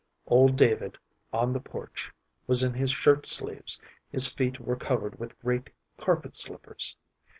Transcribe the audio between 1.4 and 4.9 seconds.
the porch, was in his shirt sleeves, his feet were